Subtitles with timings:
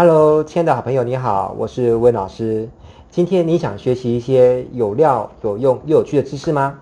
[0.00, 2.68] Hello，亲爱的好朋友，你好，我是温老师。
[3.10, 6.78] 今天你想学习一些有料、有用又有趣的知识吗？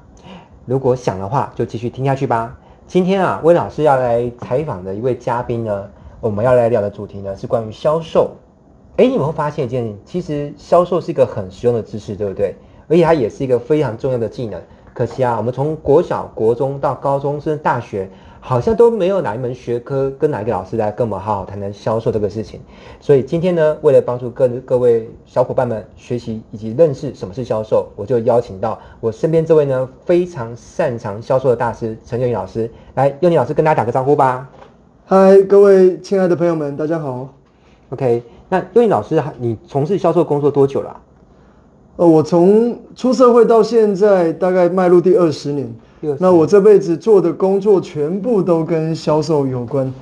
[0.66, 2.54] 如果想的话，就继续听下去吧。
[2.86, 5.88] 今天啊，温老师要来采访的一位嘉宾呢，
[6.20, 8.32] 我们要来聊的主题呢是关于销售。
[8.98, 12.54] 诶，你们会发现一件，其实销售是一个很实用的知识，对不对？
[12.86, 14.60] 而且它也是一个非常重要的技能。
[14.92, 18.10] 可惜啊，我们从国小、国中到高中甚至大学，
[18.48, 22.60] 好像都没有哪一门学科跟哪一个老师来跟我们好好谈谈销售这个事情。
[23.00, 33.08] 所以今天呢，为了帮助各各位小伙伴们学习以及认识什么是销售，我就邀请到我身边这位呢非常擅长销售的大师陈佑宁老师来。
[33.18, 34.48] 佑宁老师跟大家打个招呼吧。
[35.06, 37.34] 嗨，各位亲爱的朋友们，大家好。
[37.90, 41.00] OK，那佑宁老师，你从事销售工作多久了啊？
[41.96, 45.68] 呃，我从出社会到现在，大概迈入第二十年。
[46.18, 49.92] 那我这辈子做的工作全部都跟销售有关，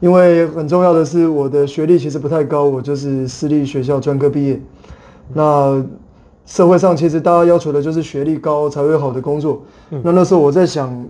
[0.00, 4.60] 因为很重要的是，我的学历其实不太高，我就是私立学校专科毕业。
[5.32, 5.82] 那
[6.46, 9.62] 社会上其实大家要求的就是学历高才会有好的工作。
[10.02, 11.06] 那那时候我在想，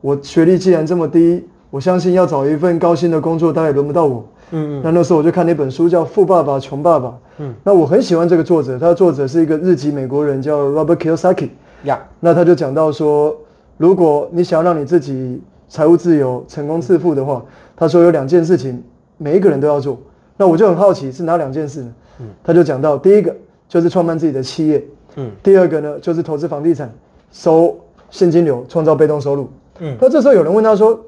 [0.00, 4.24] 我学历既然这么低，我相信要找一份高薪的工作，大概轮不到我。
[4.52, 7.08] 嗯嗯，那那时候我就看一本书叫《富爸爸穷爸爸》。
[7.38, 11.50] 嗯，那我很喜欢这个作者，他的作者是一个日籍美国人，叫 Robert Kiyosaki。
[11.84, 13.34] 呀，那他就讲到说，
[13.80, 17.42] 如果你想要让你自己财务自由、成功致富的话，
[17.74, 18.82] 他说有两件事情，
[19.16, 19.98] 每一个人都要做。
[20.36, 21.94] 那我就很好奇是哪两件事呢？
[22.18, 23.34] 嗯，他就讲到第一个
[23.70, 24.84] 就是创办自己的企业。
[25.16, 26.92] 嗯，第二个呢就是投资房地产，
[27.32, 27.74] 收
[28.10, 29.48] 现金流，创造被动收入。
[29.78, 31.00] 嗯，那这时候有人问他说，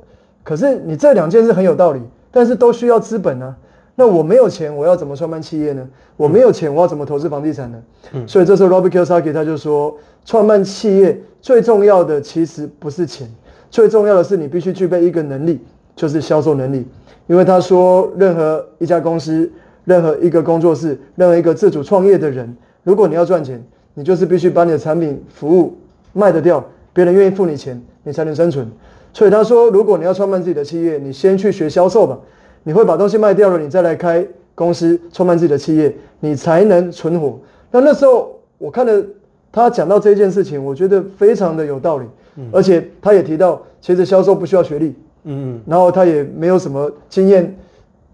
[0.42, 2.00] 可是你这两件事很有道理。
[2.34, 3.54] 但是都需要资本啊，
[3.94, 5.86] 那我没有钱，我要怎么创办企业呢？
[6.16, 7.82] 我没有钱，我要怎么投资房地产呢？
[8.12, 13.28] 嗯，所以这时候 Robert Kiyosaki 他就说，创办企业最重要的其实不是钱，
[13.70, 15.60] 最重要的是你必须具备一个能力，
[15.94, 16.86] 就是销售能力。
[17.26, 19.50] 因为他说，任何一家公司、
[19.84, 23.62] 任何一个工作室、任何一个自主创业的人，如果你要赚钱，
[23.94, 25.76] 你就是必须把你的产品、服务
[26.14, 26.64] 卖得掉，
[26.94, 28.66] 别人愿意付你钱，你才能生存。
[29.12, 32.18] 所以他说，如果你要创办自己的企业，你先去学销售吧。
[32.62, 37.38] 你会把东西卖掉了，你再来开公司，创办自己的企业，你才能存活。
[37.70, 39.04] 那那时候我看了
[39.50, 42.06] 他讲到这件事情，我觉得非常的有道理。
[42.36, 44.94] 嗯，而且他也提到，其实销售不需要学历。
[45.24, 45.60] 嗯嗯。
[45.66, 47.54] 然后他也没有什么经验，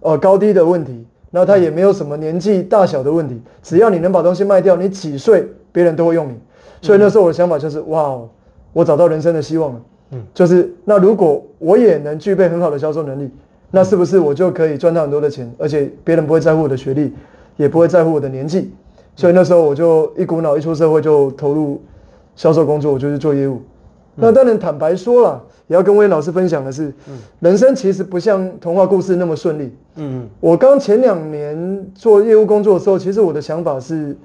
[0.00, 1.04] 呃，高低的问题。
[1.30, 3.38] 然后他也没有什么年纪大小的问题。
[3.62, 6.34] 只要你能把东西卖掉，你几岁别人都会用你。
[6.80, 8.28] 所以那时候我的想法就是，哇哦，
[8.72, 9.80] 我找到人生的希望了。
[10.12, 13.30] 嗯，就是那如果我也能具备很好的销售能力，
[13.70, 15.52] 那是不是我就可以赚到很多的钱？
[15.58, 17.12] 而且别人不会在乎我的学历，
[17.56, 18.70] 也不会在乎我的年纪。
[19.14, 21.80] 所以那时候我就一股脑一出社会就投入
[22.34, 23.60] 销售工作，我就是做业务。
[24.14, 26.92] 那当然坦白说了，也要跟威老师分享的是，
[27.40, 29.72] 人生其实不像童话故事那么顺利。
[29.96, 34.16] 嗯，我刚前两年做业务工作的时候，其实我的想法是。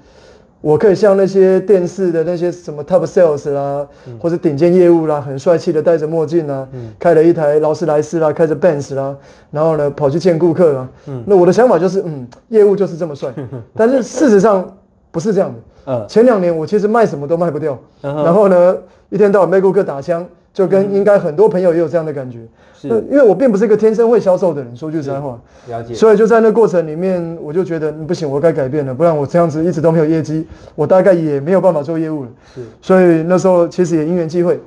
[0.64, 9.14] 我可以像那些电视的那些什么 top sales 啦，嗯、或者顶尖业务啦，很帅气的戴着墨镜啦，嗯、开了一台劳斯莱斯啦，开着 Benz 啦，
[9.50, 10.88] 然后呢跑去见顾客啦。
[11.06, 13.30] 嗯、那我的想法就是，嗯，业务就是这么帅。
[13.76, 14.66] 但是事实上
[15.10, 15.58] 不是这样的。
[15.92, 18.74] 嗯、前两年我其实卖什么都卖不掉，嗯、然后呢
[19.10, 20.26] 一天到晚被顾客打枪。
[20.54, 22.38] 就跟应该很多朋友也有这样的感觉，
[22.72, 25.36] 是，因为我并不是一个天生会销售的人，说句实在话，
[25.68, 25.92] 了解。
[25.92, 32.30] 所以就在那过程里面，我就觉得不行，我该改变了，不然我这样子一直都没有业绩，我大概也没有办法做业务了。
[32.54, 34.60] 是，所以那时候其实也因缘际会，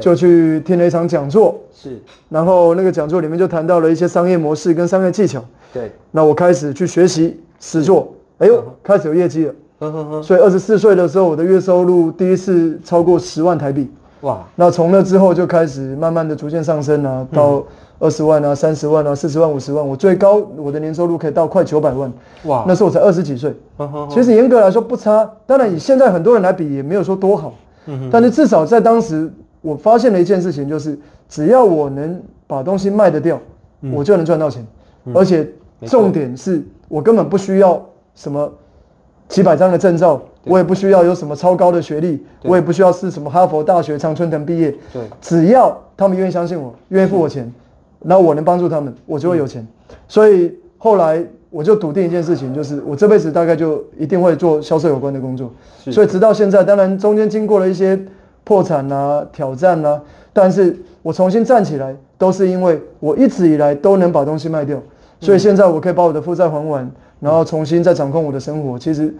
[0.00, 13.88] 就去听了一场讲座，是，然后那个讲座里面就谈到了一些商业模式跟商业技巧，对，那我开始去学习实做，哎呦，开始有业绩了，呵呵呵，所以二十四岁的时候，我的月收入第一次超过十万台币。
[14.22, 17.62] 哇，那从那之后就开始慢慢的逐渐上升啊，到
[18.00, 22.12] 二十万啊、三十万啊、四十万、五十万，我最高我的年收入可以到快九百万。
[22.44, 23.54] 哇，那时候我才二十几岁，
[24.10, 25.30] 其实严格来说不差。
[25.46, 27.54] 当然以现在很多人来比也没有说多好，
[28.10, 30.98] 但是至少在当时我发现了一件事情，就是
[31.28, 33.38] 只要我能把东西卖得掉，
[33.92, 34.66] 我就能赚到钱，
[35.14, 35.48] 而且
[35.86, 37.80] 重点是我根本不需要
[38.16, 38.52] 什么
[39.28, 40.20] 几百张的证照。
[40.48, 47.52] 我也不需要有什么超高的学历，我也不需要是什么哈佛大学常春藤毕业，对，只要他们愿意相信我，愿意付我钱，
[48.02, 49.66] 然后我能帮助他们，我就会有钱。
[50.06, 55.50] 所以后来我就笃定一件事情，就是我这辈子大概就一定会做销售有关的工作。
[55.90, 57.98] 所以直到现在，当然中间经过了一些
[58.44, 60.00] 破产啊、挑战啊，
[60.32, 64.80] 但是我重新站起来，都是因为我一直以来都能把东西卖掉，
[65.20, 66.90] 所以现在我可以把我的负债还完，
[67.20, 68.78] 然后重新再掌控我的生活。
[68.78, 69.14] 其实。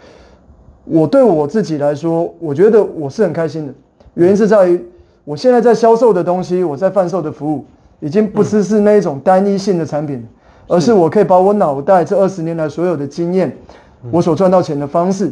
[0.90, 3.73] 我对我自己来说，我觉得我是很开心的，
[4.14, 4.82] 原因是在于
[5.25, 7.64] 我现在在销售的东西，我在贩售的服务，
[8.00, 10.26] 已经不是是那一种单一性的产品，
[10.67, 13.55] 而是我可以把我脑袋这二十年来所有的经验，
[14.11, 15.31] 我所赚到钱的方式，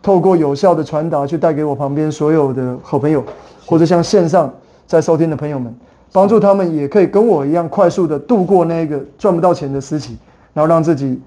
[0.00, 3.24] 透过有效的传达，去带给我旁边所有的好朋友，
[3.66, 4.52] 或者像线上
[4.86, 5.74] 在收听的朋友们，
[6.12, 10.16] 帮助他们也可以跟我一样快速的度过那个赚不到钱的时期，
[10.54, 11.20] 然后让自己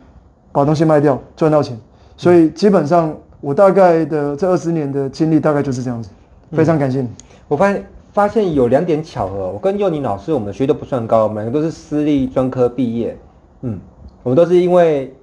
[0.54, 1.78] 把东西卖掉赚到钱。
[2.18, 3.14] 所以基本上
[3.46, 6.10] 我大概的这二十年的经历大概就是这样子。
[6.52, 7.08] 非常感谢你。
[7.48, 13.16] 我发现发现有两点巧合，我跟佑宁老师我们的学历都不算高，我们两个都是私立专科毕业。
[13.62, 13.80] 嗯，
[14.24, 15.14] 我们都是因为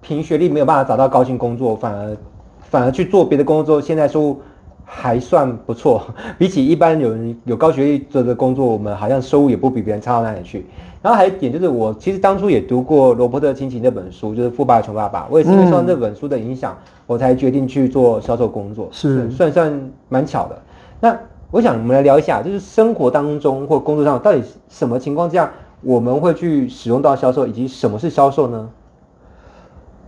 [0.00, 2.16] 凭学历没有办法找到高薪工作，反而
[2.60, 4.40] 反而去做别的工作，现在收入
[4.82, 6.02] 还算不错。
[6.38, 10.64] 比起一般有人有高学历做的工作，我们好像收入也不比别人差到哪里去。
[11.06, 18.88] 然后还有一点就是，我其实当初也读过罗伯特清崎那本书，就是《富爸爸穷爸爸》，我也是因为受到那本书的影响，嗯、我才决定去做销售工作。
[18.90, 20.58] 是，算算蛮巧的。
[20.98, 21.16] 那
[21.52, 25.48] 我想我们来聊一下，就是生活当中或工作上，到底什么情况下
[25.80, 28.68] 我们会去使用到销售，以及什么是销售呢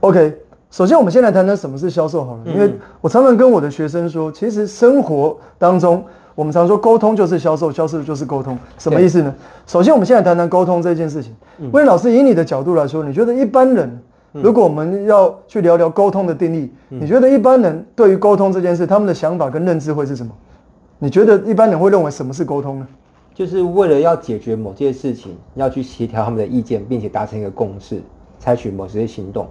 [0.01, 0.37] ？OK，
[0.69, 6.05] 首先我们先来谈谈什么是销售好了，嗯、因为我常常跟我的学生说，其实生活当中
[6.39, 9.35] 我们常说沟通就是销售，销售就是沟通，什么意思呢？
[9.67, 11.35] 首先我们现在谈谈沟通这件事情。
[11.73, 14.01] 魏、嗯、老师以你的角度来说，你觉得一般人
[14.31, 20.31] 如果我们要去聊聊沟通的定义，嗯、你觉得一般人对于沟通这件事，他们的想法跟认知会是什么？
[21.01, 22.87] 你觉得一般人会认为什么是沟通呢？
[23.35, 28.01] 就是为了要解决某件事情，要去协调他们的意见，并且达成一个共识，
[28.39, 29.49] 采取某些行动。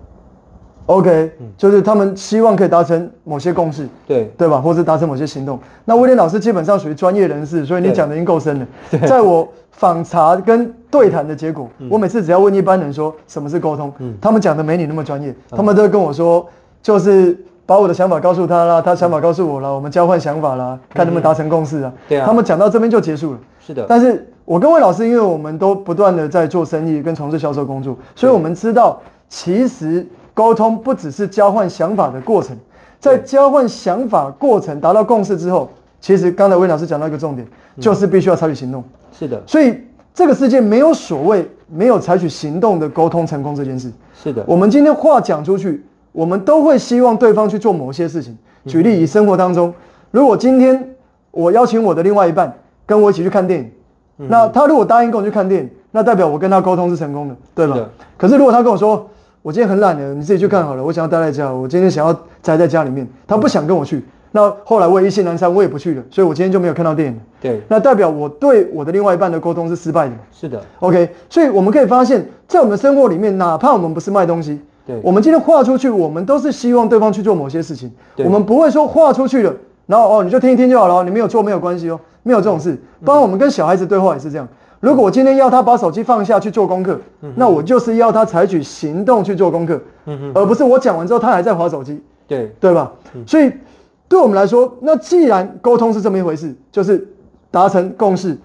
[0.88, 4.60] OK，嗯，就是他们希望可以达成某些共识，对对吧？
[4.60, 5.60] 或者达成某些行动。
[5.86, 8.68] 那威廉老师基本上属于专业人士，所以你讲的已经够深了。
[9.08, 16.46] 在我访查跟对谈的结果，嗯、我每次只要问一般人说什么是沟通，嗯、他们讲的没你那么专业，嗯、他们都会跟我说
[16.82, 17.38] 就是。
[17.68, 21.92] 把我的想法告诉他啦，他想法告诉我啦，我们交换想法啦，看能不能达成共识啊。
[22.08, 22.26] 对啊。
[22.26, 23.40] 他们讲到这边就结束了。
[23.60, 23.86] 是的。
[23.90, 30.08] 但是我跟魏老师，因为我们都不断的在做生意跟从事销售工作，所以我们知道，其实
[30.38, 32.56] 沟通不只是交换想法的过程，
[33.00, 35.68] 在交换想法过程达到共识之后，
[36.00, 37.48] 其实刚才魏老师讲到一个重点，
[37.80, 38.84] 就是必须要采取行动。
[39.12, 39.42] 是的。
[39.48, 39.76] 所以
[40.14, 43.92] 这个世界没有所谓没有采取行动的沟通成功这件事。
[44.14, 44.44] 是的。
[44.46, 45.84] 我们今天话讲出去。
[46.14, 48.36] 我们都会希望对方去做某些事情。
[48.66, 49.72] 举例，以生活当中，
[50.10, 50.96] 如果今天
[51.30, 52.52] 我邀请我的另外一半
[52.88, 53.70] 跟我一起去看电影，
[54.28, 57.88] 那他如果答应跟我去看电影，那代表我跟他沟通是成功的，对吧？
[58.18, 59.08] 可是如果他跟我说，
[59.48, 62.14] 我今天很懒的，你自己去看好了，我想要待在家，我今天想要
[62.44, 64.04] 宅在家里面，他不想跟我去，
[64.34, 67.18] 那后来我也意兴阑珊，我也不去了，所以我今天就没有看到电影。
[67.40, 70.14] 对，那代表我对我的另外一半的沟通是失败的。
[70.34, 74.60] 是的，OK，所以我们可以发现，在我们的生活里面，哪怕我们不是卖东西。
[74.86, 77.90] 对我们今天画出去，我们都是希望对方去做某些事情。
[78.18, 79.54] 对我们不会说画出去了，
[79.86, 82.78] 然后哦，你就听一听就好了，你没有做没有关系哦，没有这种事。
[83.06, 84.46] 包括我们跟小孩子对话也是这样。
[84.80, 92.02] 如果我今天要他把手机放下去做功课，嗯、那我就是要他采取行动去做功课，嗯、而不是我讲完之后他还在划手机。
[92.28, 92.92] 对对吧？
[93.16, 93.52] 嗯、所以
[94.10, 97.08] 对我们来说，那既然沟通是这么一回事，就是
[97.50, 98.38] 达成共识，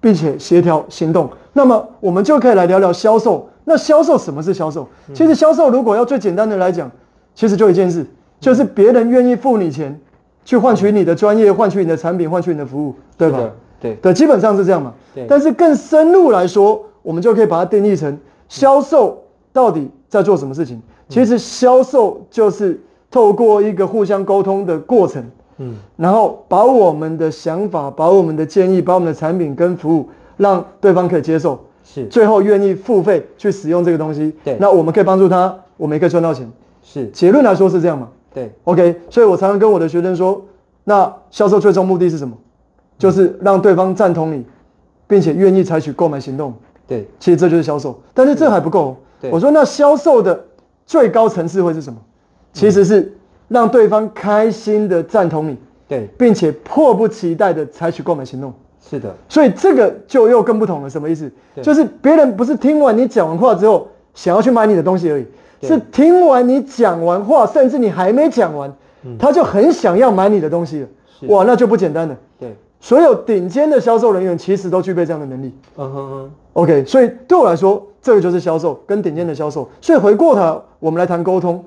[0.00, 3.48] 并且协调行动，那么我们就可以来聊聊销售。
[3.64, 4.86] 那销售什么是销售？
[5.14, 6.90] 其实销售如果要最简单的来讲，
[7.34, 8.04] 其实就一件事，
[8.38, 9.98] 就是别人愿意付你钱，
[10.44, 13.50] 去换取你的专业，换取你的产品，换取你的服务，对吧？
[13.80, 14.92] 对对，基本上是这样嘛。
[15.14, 15.26] 对。
[15.28, 18.18] 但是更深入来说，我们就可以把它定义成
[18.48, 19.22] 销售
[19.52, 20.80] 到底在做什么事情？
[21.08, 25.24] 其实销售就是透过一个互相沟通的过程，
[25.58, 31.58] 嗯，然后把我们的想法、把我们的建议、把我们的产品跟服务，让对方可以接受。
[31.82, 36.48] 是，最后愿意付费去使用这个东西，对，那我们可以帮助他，我们也可以赚到钱。
[36.82, 38.08] 是，结论来说是这样嘛？
[38.32, 39.00] 对，OK。
[39.08, 40.40] 所以我常常跟我的学生说，
[40.84, 42.36] 那销售最终目的是什么？
[43.00, 44.44] 就是让对方赞同你，
[45.08, 46.54] 并且愿意采取购买行动。
[46.86, 48.00] 对，其实这就是销售。
[48.12, 48.96] 但是这还不够。
[49.20, 50.38] 对，我说那销售的
[50.84, 51.98] 最高层次会是什么？
[52.52, 53.12] 其实是
[53.48, 55.56] 让对方开心的赞同你，
[55.88, 58.52] 对，并且迫不及待的采取购买行动。
[58.82, 60.90] 是的，所以这个就又更不同了。
[60.90, 61.30] 什么意思？
[61.62, 65.26] 就是别人不是听完你讲完话之后想要去买你的东西而已，
[65.62, 68.72] 是听完你讲完话，甚至你还没讲完，
[69.04, 70.88] 嗯、他就很想要买你的东西了。
[71.28, 72.16] 哇，那就不简单了。
[72.80, 75.54] 对，所有顶尖的销售人员其实都具备这样的能力。
[75.76, 76.30] 嗯哼哼。
[76.54, 79.68] OK，所以对我来说，这个就是销售跟顶尖的销售。
[79.80, 81.64] 所以回过头，我们来谈沟通。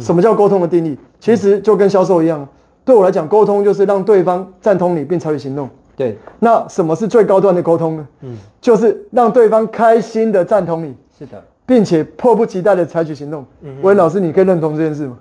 [0.00, 0.96] 什么叫沟通的定义？
[1.20, 2.48] 其实就跟销售一样。
[2.82, 5.68] 对我来讲，沟通就是让对方赞同你并采取行动。
[5.94, 8.08] 对，那什么是最高端的沟通呢？
[8.22, 13.44] 嗯，就是让对方开心的赞同你，是的，并且迫不及待的采取行动。
[13.60, 15.18] 嗯，威老师，你可以认同这件事吗？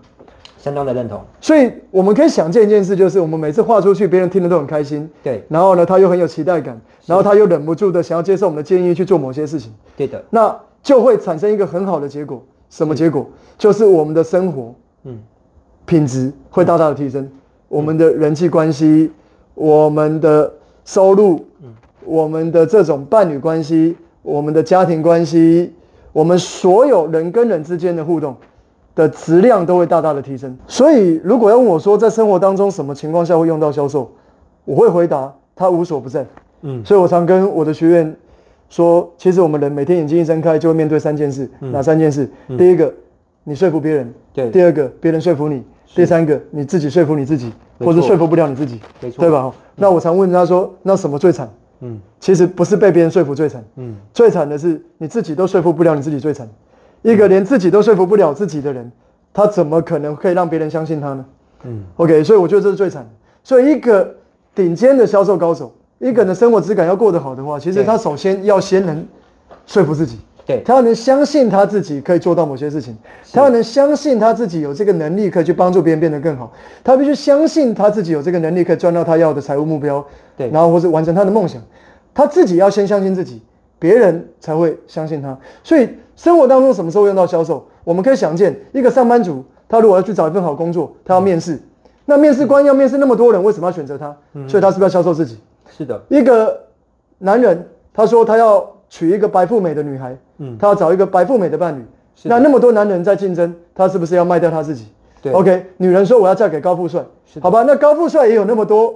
[0.61, 1.19] 相当的认同。
[1.41, 5.09] 所以我们可以想见一件事，就是我们每次画出去，别人听得都很开心。
[5.23, 9.73] 对，然后呢，他又很有期待感，然后他又忍不住的想要接受我们的建议去做某些事情。
[9.97, 10.23] 对的。
[10.29, 12.41] 那就会产生一个很好的结果。
[12.69, 13.27] 什么结果？
[13.57, 15.19] 就是我们的生活，嗯，
[15.85, 17.29] 品质会大大的提升，
[17.67, 19.11] 我们的人际关系，
[19.55, 20.53] 我们的
[20.85, 21.73] 收入，嗯
[22.05, 25.73] 我们的这种伴侣关系，我们的家庭关系，
[26.13, 28.35] 我们所有人跟人之间的互动
[28.95, 30.57] 的质量都会大大的提升。
[30.67, 34.11] 所以，如果要问我说，在生活当中什么情况下会用到销售，
[34.65, 36.25] 我会回答，它无所不在。
[36.61, 38.15] 嗯，所以我常跟我的学员
[38.69, 42.29] 说，其实我们人每天眼睛一睁开，就会面对三件事，哪三件事？
[42.57, 42.93] 第一个，
[43.43, 45.61] 你说服别人；对，第二个，别人说服你；
[45.95, 49.51] 第三个，你自己说服你自己，或者说服不了你自己，没错，对吧？
[49.75, 51.49] 那我常问他说，那什么最惨？
[51.79, 56.47] 嗯，其实不是被别人说服最惨，嗯，最惨的是你自己都说服不了你自己最惨。
[57.01, 58.91] 一个连自己都说服不了自己的人，
[59.33, 61.25] 他怎么可能可以让别人相信他呢？
[61.63, 63.09] 嗯，OK，所以我觉得这是最惨的。
[63.43, 64.15] 所以一个
[64.53, 69.05] 顶尖的销售高手，一个人的生活质感要过得好的话，其实他首先要先能
[69.65, 72.95] 说服自己，对，他要能相信他自己可以做到某些事情，
[73.31, 76.51] 他要能相信他自己有这个能力可以去帮助别人变得更好，
[76.83, 80.05] 他必须相信他自己有这个能力可以赚到他要的财务目标，
[80.37, 81.61] 对，然后或是完成他的梦想，
[82.13, 83.41] 他自己要先相信自己，
[83.79, 85.37] 别人才会相信他。
[85.63, 85.89] 所以
[86.21, 87.65] 生活当中什么时候用到销售？
[87.83, 91.59] 我们可以想见，一个上班族，他如果要去找一份好工作，他要面试，
[92.05, 94.15] 那面试官要面试那么多人，为什么要选择他？
[94.47, 95.39] 所以他是不是要销售自己？
[95.75, 95.99] 是的。
[96.09, 96.61] 一个
[97.17, 101.83] 男人，他说他要娶一个白富美的女孩，嗯，他要找一个白富美的伴侣，
[102.25, 104.89] 那那么多男人在竞争，他是不是要卖掉他自己？
[105.23, 105.33] 对。
[105.33, 107.03] OK，女人说我要嫁给高富帅，
[107.41, 108.93] 好吧，那高富帅也有那么多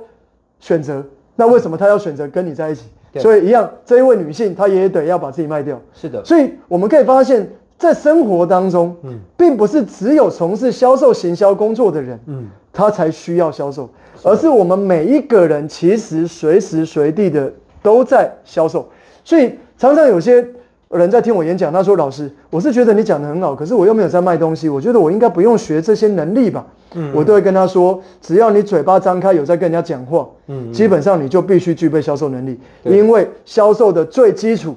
[0.60, 1.04] 选择，
[1.36, 2.84] 那为什么他要选择跟你在一起？
[3.22, 5.80] 所以一样，这一位女性她也得要把自己卖掉。
[5.94, 6.24] 是的。
[6.24, 13.90] 所以我们可以发现，在生活当中，嗯，并不是只有从事销售行销工作的人，嗯，他才需要销售，
[14.24, 18.88] 而是我们每一个人其实随时随地的都在销售。
[19.24, 20.46] 所以常常有些
[20.90, 34.76] 人在听我演讲，他说：“老师，我是觉得你讲得很好，可是我又没有在卖东西，我觉得我应该不用学这些能力吧？”嗯，我都会跟他说，只要你嘴巴张开，有在跟人家讲话，嗯，基本上你就必须具备销售能力，因为销售的最基础，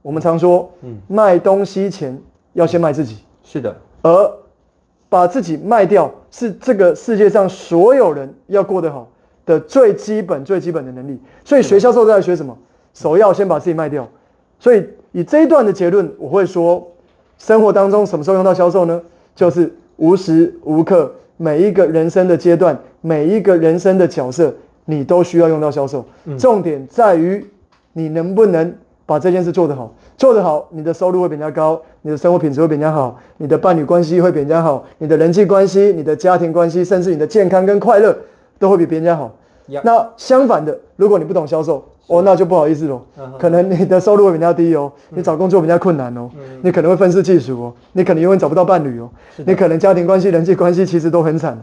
[0.00, 2.18] 我们常说，嗯，卖东西前
[2.54, 4.32] 要先卖自己，是的，而
[5.08, 9.06] 把自己卖掉是这个世界上所有人要过得好
[9.44, 11.20] 的最基本、最基本的能力。
[11.44, 12.56] 所以学销售都在学什么？
[12.94, 14.08] 首要先把自己卖掉。
[14.58, 16.86] 所以以这一段的结论，我会说，
[17.38, 19.00] 生活当中什么时候用到销售呢？
[19.34, 21.12] 就是无时无刻。
[21.38, 24.54] 每一个人生的阶段，每一个人生的角色，
[24.84, 26.04] 你都需要用到销售。
[26.38, 27.44] 重点在于
[27.94, 28.72] 你能不能
[29.06, 38.16] 把这件事做得好，做得好，你的收入会比人家高，你的生活品质会比人家好，你的伴侣关系会比人家好，你的人际关系、你的家庭关系，甚至你的健康跟快乐，
[38.60, 39.34] 都会比别人家好。
[39.84, 43.00] 那相反的，如果你不懂销售，哦，那就不好意思喽，
[43.38, 46.28] 可能你的收入会比较低哦，你找工作比较困难哦，
[46.62, 49.08] 你可能会愤世嫉俗哦，你可能永远找不到伴侣哦，
[49.46, 51.56] 你可能家庭关系、人际关系其实都很惨。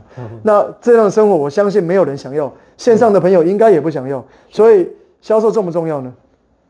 [0.44, 4.24] 那这样的生活，我相信没有人想要，线上的朋友应该也不想要。
[4.50, 4.89] 所以
[5.22, 6.12] 销售重不重要呢？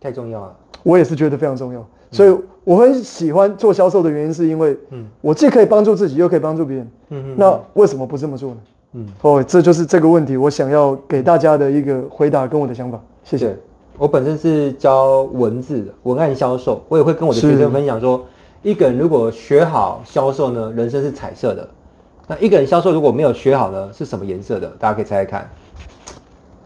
[0.02, 1.86] 太重要了，我也是觉得非常重要。
[2.12, 6.92] 所以我很喜欢做销售的原因，是因为，嗯我既可以帮助自己，又可以帮助别人。
[7.10, 8.58] 嗯嗯那为什么不这么做呢？
[8.94, 13.00] 嗯，哦，这就是这个问题，我想要给大家的一个回答跟我的想法。
[13.24, 13.56] 谢谢。
[13.98, 18.26] 我本身是教文字的，文案销售，我也会跟我的学生分享说，
[18.64, 21.64] 一个人如果学好销售呢，人生是彩色的；
[22.28, 24.68] 那一个人销售如果没有学好呢，是什么颜色的？
[24.80, 25.50] 大家可以猜猜看，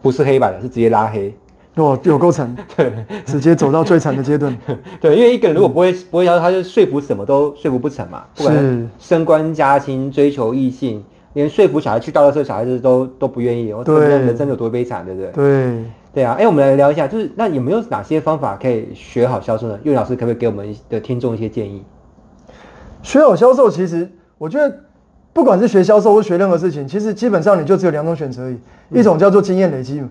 [0.01, 1.33] 不是黑白的，是直接拉黑。
[1.75, 2.93] 哦，有够惨，对，
[3.25, 4.55] 直接走到最惨的阶段。
[5.01, 11.03] 对，因为一个人如果不会不会销售，他就说服什么都说服不成嘛，不管是升官加薪、追求异性。
[11.33, 13.73] 连说服小孩去倒垃圾，小孩子都都不愿意。
[13.73, 15.31] 我对，人生有多悲惨，对不对？
[15.31, 16.35] 对，对啊。
[16.39, 19.79] 哎，我们来聊一下，就是那有没有哪些方法可以学好销售呢？
[19.83, 21.83] 宥老师可不可以给我们的听众一些建议？
[23.01, 24.73] 学好销售，其实我觉得，
[25.33, 28.53] 不管是学销售或学任何事情，其实基本上你就只有两种选择而已。
[28.89, 30.03] 嗯、一种叫做经验累积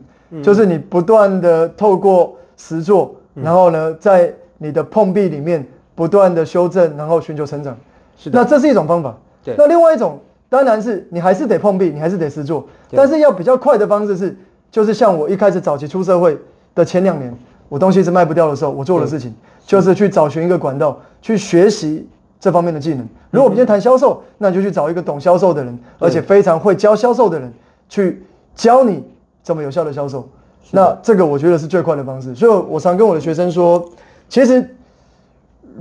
[0.43, 5.65] 就是你不断的透过实作，嗯、然后呢，在你的碰壁里面
[5.95, 7.77] 不断的修正，然后寻求成长。
[8.17, 8.41] 是的。
[8.41, 9.17] 那这是一种方法。
[9.45, 9.55] 对。
[9.57, 10.19] 那另外一种。
[10.53, 14.37] 当然是你还是得碰壁，你还是得实做，但是要比较快的方式是，
[14.71, 16.39] 就是像我一开始早期出社会
[16.75, 17.35] 的前两年，
[17.71, 22.07] 我东西是卖不掉的时候，我做的事情就是去找寻一个管道去学习
[22.39, 23.09] 这方面的技能。
[23.31, 27.51] 如果我们今天谈销售，那你就去找一个懂销售的人，而且非常会教销售的人
[27.89, 28.23] 去
[28.55, 29.03] 教你
[29.43, 30.29] 怎么有效的销售。
[30.71, 32.35] 那这个我觉得是最快的方式。
[32.35, 33.83] 所以我常跟我的学生说，
[34.29, 34.69] 其实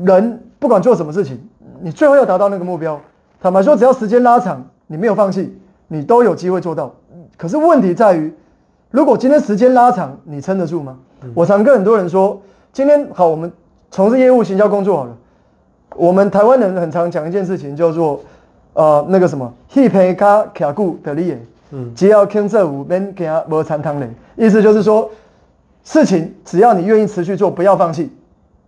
[0.05, 1.37] 人不管做什么事情，
[1.81, 2.97] 你最后要达到那个目标。
[3.41, 5.57] 坦白说，只要时间拉长，你没有放弃，
[5.87, 6.93] 你都有机会做到。
[7.37, 8.31] 可是问题在于，
[8.91, 10.95] 如果今天时间拉长，你撑得住吗？
[11.23, 12.39] 嗯、我常跟很多人说，
[12.71, 13.51] 今天好，我们
[13.89, 15.17] 从事业务行销工作好了，
[15.95, 18.21] 我们台湾人很常讲一件事情，叫做
[18.73, 21.35] 呃那个什么，He pay 卡卡固的利
[21.71, 25.09] 嗯，只要听这五边给他无残汤嘞，意思就是说，
[25.83, 28.11] 事情只要你愿意持续做，不要放弃，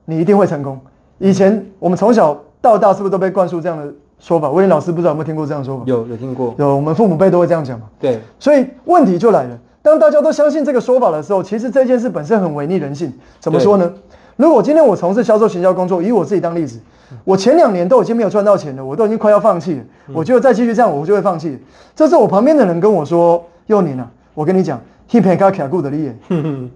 [0.06, 0.80] 你一定会成功。
[1.20, 4.50] 以前我们从小到大是不是都被灌输这样的说法？
[4.50, 5.84] 威廉老师不知道有没有听过这样的说法？
[5.86, 6.56] 有，有听过。
[6.58, 7.88] 有，我们父母辈都会这样讲嘛。
[8.00, 8.22] 对。
[8.40, 13.12] 所以问题就来了，当大家都相信这个说法的时候，其实这件事本身很违逆人性。
[13.42, 13.94] 怎么说呢？
[14.38, 16.80] 如果今天我从事销售行销工作，以我自己当例子，
[17.26, 19.82] 我前两年都已经没有赚到钱了，我都已经快要放弃了。
[20.14, 21.60] 我觉得再继续这样，我就会放弃。
[21.94, 24.80] 这是我旁边的人跟我说：“幼年啊，我跟你讲
[25.12, 25.92] ，he pay 卡卡固的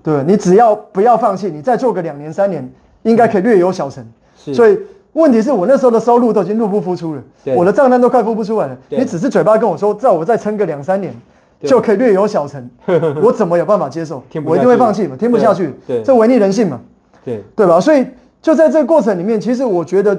[0.03, 2.69] 对，你只要不要放弃，你再做个两年三年，
[3.03, 4.05] 应该可以略有小成。
[4.35, 4.77] 所以
[5.17, 7.21] 问题是我那时候的收入都已经入不敷出了，
[7.55, 8.77] 我的账单都快付不出来了。
[8.89, 11.13] 你只是嘴巴跟我说，叫我再撑个两三年，
[11.63, 12.69] 就可以略有小成，
[13.21, 14.23] 我怎么有办法接受？
[14.45, 15.73] 我一定会放弃嘛，听不下去。
[16.05, 16.79] 这违逆人性嘛。”
[17.25, 17.79] 对对吧？
[17.79, 18.05] 所以
[18.41, 20.17] 就在这个过程里面，其实我觉得，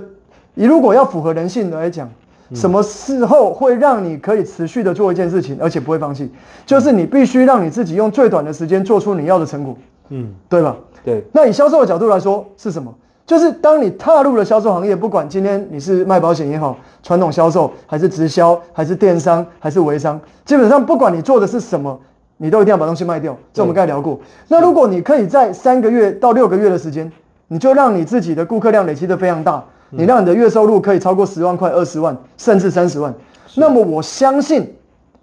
[0.54, 2.10] 你如果要符合人性来讲，
[2.52, 6.30] 什么时候会让你可以持续的做一件事情，而且不会放弃，
[6.66, 9.78] 就是你必须让你自己用最短的时间做出你要的成果，
[10.10, 10.76] 嗯，对吧？
[11.04, 11.24] 对。
[11.32, 12.92] 那以销售的角度来说是什么？
[13.28, 22.00] 就是当你踏入了销售行业，不管今天你是卖保险也好，传统销售还是直销，还是电商，还是微商，基本上不管你做的是什么。
[22.40, 24.18] 你都一定要把东西卖掉，这我们刚才聊过。
[24.46, 27.10] 那如果你可以在三个月到六个月的时间，
[27.48, 33.12] 你就让你自己的顾客量累积的非常大，你让你的月收入可以超过十万块、二十万，甚至三十万，
[33.56, 34.72] 那么我相信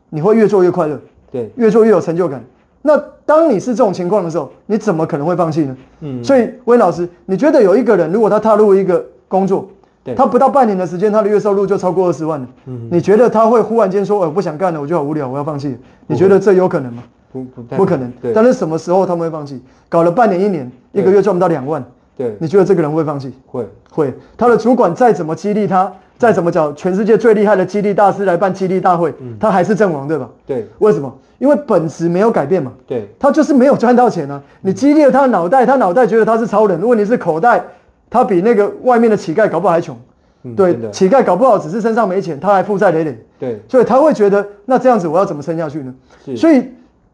[0.09, 0.99] 你会越做越快乐，
[1.31, 2.43] 对，越做越有成就感。
[2.87, 5.75] 那当你是这种情况的时候，你怎么可能会放弃呢？
[6.01, 9.67] 嗯，所以温老师，你觉得有一个人如果他踏入一个工作，
[10.15, 12.47] 他不到半年的时间，他的月收入就超过二十万了。
[12.67, 15.75] 嗯，你觉得他会忽然间说：“我不想干了，我就好无聊，我要放弃。”
[16.05, 17.01] 你觉得这有可能吗？
[17.33, 18.13] 不不不可能。
[18.21, 18.31] 对。
[18.31, 19.59] 但是什么时候他们会放弃？
[19.89, 21.83] 搞了半年一年，一个月赚不到两万。
[22.17, 22.35] 对。
[22.39, 23.33] 你觉得这个人会放弃？
[23.45, 24.13] 会会。
[24.37, 30.29] 他的主管再怎么激励他，再怎么找全世界最厉害的激励大师来办激励大会，他还是阵亡，对吧？
[30.45, 30.67] 对。
[30.79, 31.13] 为什么？
[31.39, 32.71] 因为本质没有改变嘛。
[32.87, 33.07] 对。
[33.19, 34.41] 他就是没有赚到钱啊！
[34.61, 36.79] 你激励了他的脑袋，他脑袋觉得他是超人。
[36.79, 37.63] 如果你是口袋。
[38.07, 39.97] 他比那个外面的乞丐搞不好还穷，
[40.43, 45.93] 嗯、对，乞丐搞不好只是身上没钱，他还负债累累，对，所以他会觉得那这样子我要怎么撑下去呢？
[46.37, 46.63] 所以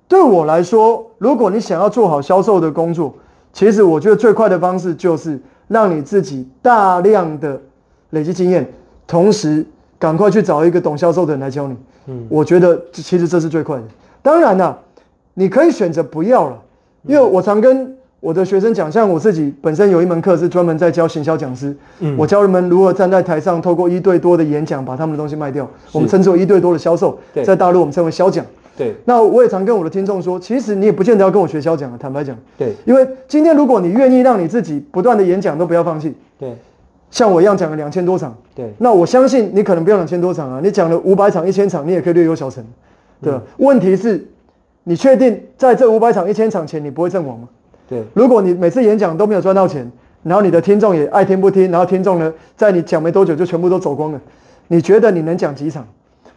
[0.08, 3.15] 对我来说，如果你想要做好销售的工作，
[3.54, 7.60] 其实我觉得最快的方式就是让你自己大量的
[8.12, 8.68] 累积经验，
[9.06, 9.66] 同时
[10.00, 11.76] 赶快去找一个懂销售的人来教你。
[12.08, 13.84] 嗯，我觉得其实这是最快的。
[14.22, 14.78] 当然了，
[15.34, 16.58] 你可以选择不要了，
[17.04, 17.96] 因为我常跟。
[18.22, 25.68] 我的学生讲，像我自己本身有一门课是专门在教行销讲师，嗯，我教人们如何站在台上，透过一对多的演讲把他们的东西卖掉。
[25.92, 28.46] 我们称之为一对多的销售，在大陆我们称为销讲。
[28.77, 32.36] 对，那我也常跟我的听众说，其实你也不见得要跟我学销讲啊，坦白讲。
[32.57, 36.55] 对，因为今天如果你愿意让你自己不断的演讲都不要放弃，对，
[37.12, 42.63] 像我一样讲了两千多场，对，那我相信你可能不要两千多场啊，你讲了五百场、一千场，你也可以略有小成，
[43.21, 43.41] 对吧？
[43.45, 44.25] 嗯，问题是，
[44.86, 47.49] 你确定在这五百场、一千场前你不会阵亡吗？
[47.89, 49.91] 对，如果你每次演讲都没有赚到钱，
[50.23, 54.21] 然后你的听众也爱听不听，然后听众呢，在你讲没多久就全部都走光了，
[54.69, 55.86] 你觉得你能讲几场？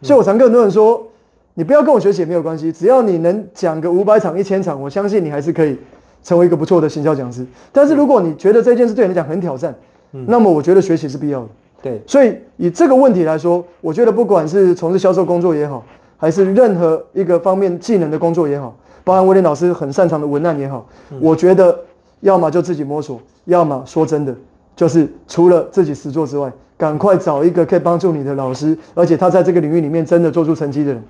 [0.02, 1.06] 所以我常跟很多人说，
[1.54, 5.78] 你不要跟我学习也没有关系，只要你能讲个五百场、一千场，我相信你还是可以
[6.22, 7.46] 成为一个不错的行销讲师。
[7.70, 9.74] 但是如果你觉得这件事对你来讲很挑战，
[10.10, 11.48] 那么我觉得学习是必要的。
[11.80, 15.84] 对，所以以这个问题来说，我觉得不管是从事销售工作也好，
[16.16, 18.74] 还是任何一个方面技能的工作也好。
[19.04, 21.78] 包含威廉老师很擅长的文案也好，嗯、我觉得
[22.20, 24.34] 要么就自己摸索，要么说真的，
[24.74, 31.02] 就是除了自己实做之外，赶快找一个可以帮助你的老师，而且他在这个领域里面真的做出成绩的人，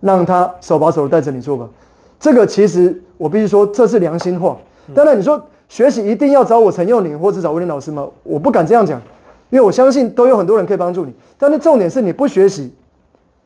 [0.00, 1.68] 让他手把手带着你做吧。
[2.20, 4.56] 这个其实我必须说，这是良心话。
[4.94, 8.08] 当然，你说学习一定要找我陈佑宁或者找威廉老师吗？
[8.22, 9.00] 我不敢这样讲，
[9.50, 11.12] 因为我相信都有很多人可以帮助你。
[11.38, 12.72] 但是重点是你不学习，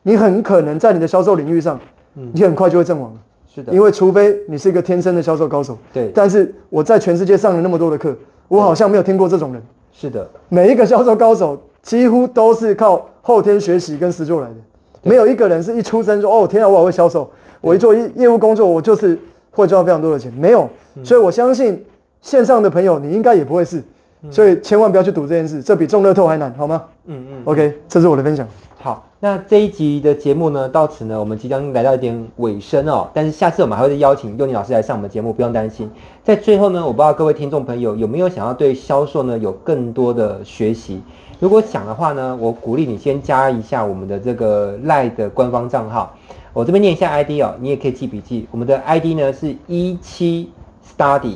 [0.03, 1.79] 你很可能在你的销售领域上，
[2.13, 3.19] 你很快就会阵亡了。
[3.53, 6.09] 是的，因为除非你是一个天生的销售高手，对。
[6.15, 8.15] 但是我在全世界上了那么多的课，
[8.47, 9.61] 我好像没有听过这种人。
[9.91, 14.55] 是的，每一个销售高手几乎都是靠后天学习跟实做来的，
[15.03, 17.29] 没有一个人是一出生说哦，天啊，我好会销售，
[17.61, 19.19] 我一做业业务工作，我就是
[19.51, 20.31] 会赚到非常多的钱。
[20.33, 20.69] 没有，
[21.03, 21.85] 所以我相信
[22.21, 23.83] 线上的朋友，你应该也不会是，
[24.31, 26.83] 所以千万不要去赌这件事，这比中乐透还难，好吗？
[27.05, 27.41] 嗯嗯。
[27.45, 28.47] OK，这是我的分享。
[28.79, 33.09] 好，那这一集的节目呢，到此呢，我们即将来到一点尾声哦。
[33.13, 35.89] 但是下次我们还会再邀请幼宁老师来上我们的节目，不用担心。
[36.21, 41.01] 在最后呢，我不知道各位听众朋友有没有想要对销售呢有更多的学习？
[41.43, 46.15] 如果想的话呢，我鼓励你先加一下我们的这个赖的官方账号。
[46.53, 48.47] 我这边念一下 ID 哦，你也可以记笔记。
[48.49, 50.49] 我们的 ID 呢是一七
[50.87, 51.35] study。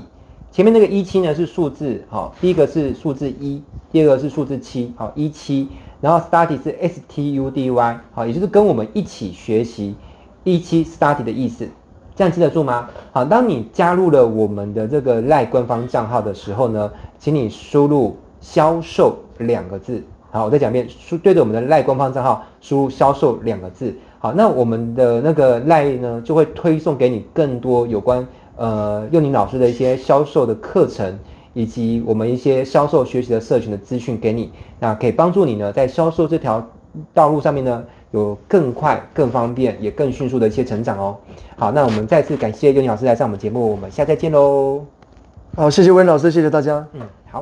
[0.50, 5.68] 前面那个一七呢是数字，好，第一个是数字一，第二个是数字七，好，一七，
[6.00, 9.94] 然后 study 是 S T U D Y，好，也就是跟我们一起学习，
[10.46, 11.68] 一七 study 的意思，
[12.16, 12.88] 这样记得住吗？
[13.12, 16.90] 好，当你加入了我们的这个赖官方账号的时候呢，
[17.20, 28.28] 请你输入销售两个字，好，我再讲一遍，输对着我们的赖官方账号输入销售两个字，好，那我们的那个赖呢就会推送给你更多有关。
[28.56, 31.20] 呃，幼宁老师的一些销售的课程，
[31.54, 36.68] 以及我们一些销售学习的社群的资讯给你，那可以帮助你呢，在销售这条
[37.14, 41.16] 道路上面呢，有更快、更方便、也更迅速的一些成长哦。
[41.56, 44.84] 好，那我们再次感谢幼宁老师来上我们节目，我们下次再见喽。
[45.56, 46.84] 好，谢谢温老师，谢谢大家。
[46.94, 47.36] 嗯，好。